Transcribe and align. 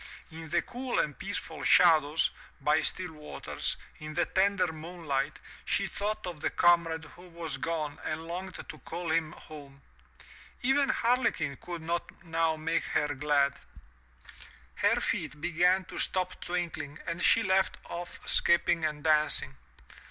In 0.31 0.49
the 0.49 0.63
cool 0.63 0.97
and 0.97 1.15
peaceful 1.15 1.63
shadows, 1.63 2.31
by 2.59 2.81
still 2.81 3.11
waters, 3.13 3.77
in 3.99 4.15
the 4.15 4.25
tender 4.25 4.73
moonlight, 4.73 5.37
she 5.63 5.85
thought 5.85 6.25
of 6.25 6.39
the 6.39 6.49
comrade 6.49 7.03
who 7.05 7.27
was 7.29 7.57
gone 7.59 7.99
and 8.03 8.23
longed 8.23 8.55
to 8.67 8.77
call 8.79 9.11
him 9.11 9.33
home. 9.33 9.83
Even 10.63 10.89
Harlequin 10.89 11.55
could 11.57 11.83
not 11.83 12.09
now 12.23 12.55
make 12.55 12.83
her 12.85 13.13
glad. 13.13 13.53
Her 14.73 14.99
360 14.99 14.99
THROUGH 15.03 15.03
FAIRY 15.03 15.03
HALLS 15.03 15.11
feet 15.33 15.39
began 15.41 15.85
to 15.85 15.99
stop 15.99 16.41
twinkling 16.41 16.97
and 17.05 17.21
she 17.21 17.43
left 17.43 17.77
off 17.87 18.27
skipping 18.27 18.83
and 18.83 19.03
dancing. 19.03 19.55